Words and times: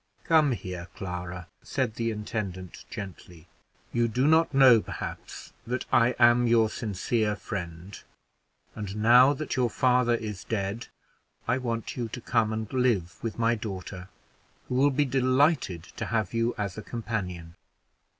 "Come 0.23 0.53
here, 0.53 0.87
Clara," 0.95 1.47
said 1.61 1.93
the 1.93 2.09
intendant, 2.09 2.85
gently; 2.89 3.47
"you 3.93 4.07
do 4.07 4.25
not 4.25 4.51
know 4.51 4.81
perhaps 4.81 5.53
that 5.67 5.85
I 5.93 6.15
am 6.17 6.47
your 6.47 6.71
sincere 6.71 7.35
friend; 7.35 8.01
and 8.73 8.95
now 8.95 9.33
that 9.33 9.55
your 9.55 9.69
father 9.69 10.15
is 10.15 10.43
dead, 10.43 10.87
I 11.47 11.59
want 11.59 11.97
you 11.97 12.07
to 12.07 12.19
come 12.19 12.51
and 12.51 12.73
live 12.73 13.23
with 13.23 13.37
my 13.37 13.53
daughter, 13.53 14.09
who 14.69 14.73
will 14.73 14.89
be 14.89 15.05
delighted 15.05 15.83
to 15.97 16.05
have 16.07 16.33
you 16.33 16.55
as 16.57 16.79
a 16.79 16.81
companion. 16.81 17.53